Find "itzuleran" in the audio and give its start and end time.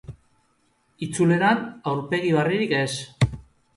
1.07-1.61